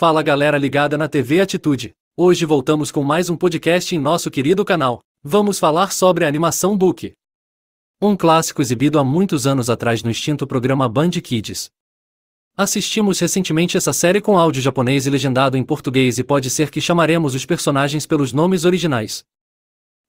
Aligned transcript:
Fala 0.00 0.22
galera 0.22 0.56
ligada 0.56 0.96
na 0.96 1.08
TV 1.08 1.40
Atitude. 1.40 1.92
Hoje 2.16 2.44
voltamos 2.46 2.92
com 2.92 3.02
mais 3.02 3.28
um 3.28 3.36
podcast 3.36 3.96
em 3.96 3.98
nosso 3.98 4.30
querido 4.30 4.64
canal. 4.64 5.00
Vamos 5.24 5.58
falar 5.58 5.90
sobre 5.90 6.24
a 6.24 6.28
animação 6.28 6.78
Book. 6.78 7.14
Um 8.00 8.16
clássico 8.16 8.62
exibido 8.62 9.00
há 9.00 9.02
muitos 9.02 9.44
anos 9.44 9.68
atrás 9.68 10.00
no 10.04 10.08
extinto 10.08 10.46
programa 10.46 10.88
Band 10.88 11.10
Kids. 11.10 11.68
Assistimos 12.56 13.18
recentemente 13.18 13.76
essa 13.76 13.92
série 13.92 14.20
com 14.20 14.38
áudio 14.38 14.62
japonês 14.62 15.04
e 15.04 15.10
legendado 15.10 15.56
em 15.56 15.64
português 15.64 16.16
e 16.16 16.22
pode 16.22 16.48
ser 16.48 16.70
que 16.70 16.80
chamaremos 16.80 17.34
os 17.34 17.44
personagens 17.44 18.06
pelos 18.06 18.32
nomes 18.32 18.64
originais. 18.64 19.24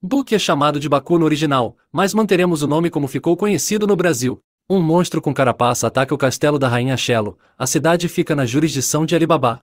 Book 0.00 0.32
é 0.32 0.38
chamado 0.38 0.78
de 0.78 0.88
Baku 0.88 1.18
no 1.18 1.24
original, 1.24 1.76
mas 1.90 2.14
manteremos 2.14 2.62
o 2.62 2.68
nome 2.68 2.90
como 2.90 3.08
ficou 3.08 3.36
conhecido 3.36 3.88
no 3.88 3.96
Brasil. 3.96 4.38
Um 4.70 4.80
monstro 4.80 5.20
com 5.20 5.34
carapaça 5.34 5.88
ataca 5.88 6.14
o 6.14 6.18
castelo 6.18 6.60
da 6.60 6.68
rainha 6.68 6.96
Shelo. 6.96 7.36
A 7.58 7.66
cidade 7.66 8.08
fica 8.08 8.36
na 8.36 8.46
jurisdição 8.46 9.04
de 9.04 9.16
Alibaba. 9.16 9.58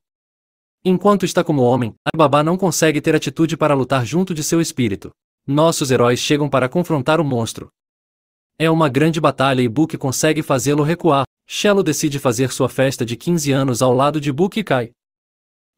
Enquanto 0.84 1.26
está 1.26 1.44
como 1.44 1.62
homem, 1.62 1.94
Alibaba 2.06 2.44
não 2.44 2.58
consegue 2.58 3.02
ter 3.02 3.16
atitude 3.16 3.58
para 3.58 3.74
lutar 3.74 4.06
junto 4.06 4.34
de 4.34 4.44
seu 4.44 4.62
espírito. 4.62 5.12
Nossos 5.46 5.92
heróis 5.92 6.20
chegam 6.20 6.50
para 6.50 6.70
confrontar 6.70 7.20
o 7.20 7.26
monstro. 7.26 7.70
É 8.60 8.70
uma 8.70 8.90
grande 8.90 9.22
batalha 9.22 9.62
e 9.62 9.68
Book 9.68 9.98
consegue 9.98 10.42
fazê-lo 10.42 10.84
recuar. 10.84 11.26
Shelo 11.48 11.84
decide 11.84 12.20
fazer 12.20 12.52
sua 12.52 12.68
festa 12.68 13.06
de 13.06 13.16
15 13.16 13.52
anos 13.52 13.82
ao 13.82 13.94
lado 13.94 14.20
de 14.20 14.32
Book 14.32 14.60
e 14.60 14.64
Kai. 14.64 14.92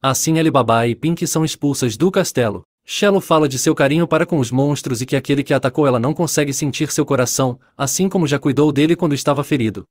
Assim 0.02 0.38
Alibaba 0.38 0.86
e 0.86 0.94
Pink 0.94 1.26
são 1.26 1.44
expulsas 1.44 1.96
do 1.96 2.10
castelo. 2.10 2.62
Shelo 2.86 3.20
fala 3.20 3.48
de 3.48 3.58
seu 3.58 3.74
carinho 3.74 4.08
para 4.08 4.26
com 4.26 4.38
os 4.38 4.50
monstros 4.50 5.00
e 5.02 5.06
que 5.06 5.14
aquele 5.14 5.44
que 5.44 5.54
atacou 5.54 5.86
ela 5.86 6.00
não 6.00 6.14
consegue 6.14 6.52
sentir 6.52 6.90
seu 6.90 7.04
coração, 7.04 7.60
assim 7.76 8.08
como 8.08 8.26
já 8.26 8.38
cuidou 8.38 8.72
dele 8.72 8.96
quando 8.96 9.14
estava 9.14 9.44
ferido. 9.44 9.84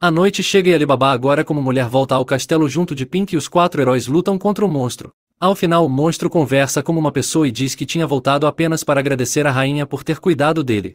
A 0.00 0.12
noite 0.12 0.44
chega 0.44 0.70
e 0.70 0.74
Alibaba 0.74 1.10
agora 1.10 1.44
como 1.44 1.60
mulher 1.60 1.88
volta 1.88 2.14
ao 2.14 2.24
castelo 2.24 2.68
junto 2.68 2.94
de 2.94 3.04
Pink 3.04 3.34
e 3.34 3.36
os 3.36 3.48
quatro 3.48 3.80
heróis 3.80 4.06
lutam 4.06 4.38
contra 4.38 4.64
o 4.64 4.68
monstro. 4.68 5.10
Ao 5.40 5.56
final 5.56 5.84
o 5.84 5.88
monstro 5.88 6.30
conversa 6.30 6.84
como 6.84 7.00
uma 7.00 7.10
pessoa 7.10 7.48
e 7.48 7.50
diz 7.50 7.74
que 7.74 7.84
tinha 7.84 8.06
voltado 8.06 8.46
apenas 8.46 8.84
para 8.84 9.00
agradecer 9.00 9.44
a 9.44 9.50
rainha 9.50 9.84
por 9.84 10.04
ter 10.04 10.20
cuidado 10.20 10.62
dele. 10.62 10.94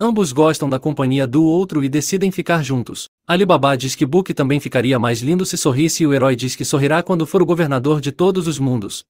Ambos 0.00 0.32
gostam 0.32 0.68
da 0.68 0.80
companhia 0.80 1.28
do 1.28 1.44
outro 1.44 1.84
e 1.84 1.88
decidem 1.88 2.32
ficar 2.32 2.64
juntos. 2.64 3.06
Alibaba 3.24 3.76
diz 3.76 3.94
que 3.94 4.04
Book 4.04 4.34
também 4.34 4.58
ficaria 4.58 4.98
mais 4.98 5.20
lindo 5.20 5.46
se 5.46 5.56
sorrisse 5.56 6.02
e 6.02 6.06
o 6.08 6.12
herói 6.12 6.34
diz 6.34 6.56
que 6.56 6.64
sorrirá 6.64 7.04
quando 7.04 7.24
for 7.24 7.40
o 7.40 7.46
governador 7.46 8.00
de 8.00 8.10
todos 8.10 8.48
os 8.48 8.58
mundos. 8.58 9.04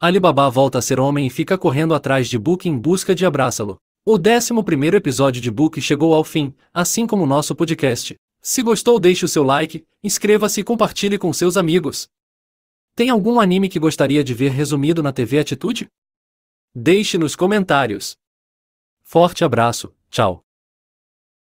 Alibaba 0.00 0.50
volta 0.50 0.78
a 0.78 0.82
ser 0.82 0.98
homem 0.98 1.28
e 1.28 1.30
fica 1.30 1.56
correndo 1.56 1.94
atrás 1.94 2.28
de 2.28 2.36
Book 2.40 2.68
em 2.68 2.76
busca 2.76 3.14
de 3.14 3.24
abraçá-lo. 3.24 3.78
O 4.08 4.14
11 4.14 4.52
episódio 4.94 5.42
de 5.42 5.50
Book 5.50 5.80
chegou 5.80 6.14
ao 6.14 6.22
fim, 6.22 6.54
assim 6.72 7.08
como 7.08 7.26
nosso 7.26 7.56
podcast. 7.56 8.14
Se 8.48 8.62
gostou, 8.62 9.00
deixe 9.00 9.24
o 9.24 9.28
seu 9.28 9.42
like, 9.42 9.84
inscreva-se 10.04 10.60
e 10.60 10.62
compartilhe 10.62 11.18
com 11.18 11.32
seus 11.32 11.56
amigos. 11.56 12.08
Tem 12.94 13.10
algum 13.10 13.40
anime 13.40 13.68
que 13.68 13.80
gostaria 13.80 14.22
de 14.22 14.32
ver 14.32 14.52
resumido 14.52 15.02
na 15.02 15.12
TV 15.12 15.40
Atitude? 15.40 15.90
Deixe 16.72 17.18
nos 17.18 17.34
comentários. 17.34 18.16
Forte 19.02 19.42
abraço, 19.42 19.92
tchau. 20.08 20.45